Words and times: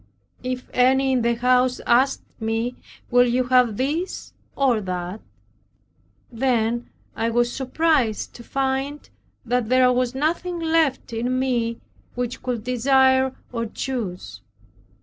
If 0.41 0.67
any 0.73 1.11
in 1.11 1.21
the 1.21 1.35
house 1.35 1.79
asked 1.85 2.23
me, 2.39 2.75
"Will 3.11 3.27
you 3.27 3.43
have 3.43 3.77
this, 3.77 4.33
or 4.55 4.81
that?" 4.81 5.21
then 6.31 6.89
I 7.15 7.29
was 7.29 7.53
surprised 7.55 8.33
to 8.33 8.43
find 8.43 9.07
that 9.45 9.69
there 9.69 9.93
was 9.93 10.15
nothing 10.15 10.57
left 10.59 11.13
in 11.13 11.37
me 11.37 11.81
which 12.15 12.41
could 12.41 12.63
desire 12.63 13.35
or 13.51 13.67
choose. 13.67 14.41